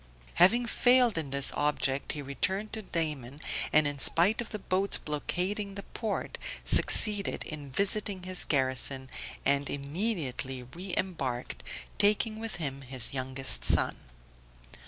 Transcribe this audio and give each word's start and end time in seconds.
Having 0.41 0.65
failed 0.65 1.15
in 1.15 1.29
this 1.29 1.51
object 1.53 2.13
he 2.13 2.23
returned 2.23 2.73
to 2.73 2.81
Daman, 2.81 3.39
and 3.71 3.85
in 3.85 3.99
spite 3.99 4.41
of 4.41 4.49
the 4.49 4.57
boats 4.57 4.97
blockading 4.97 5.75
the 5.75 5.83
port, 5.83 6.39
succeeded 6.65 7.43
in 7.43 7.69
visiting 7.69 8.23
his 8.23 8.43
garrison, 8.43 9.11
and 9.45 9.69
immediately 9.69 10.63
re 10.63 10.91
embarked, 10.97 11.61
taking 11.99 12.39
with 12.39 12.55
him 12.55 12.81
his 12.81 13.13
youngest 13.13 13.63
son. 13.63 13.97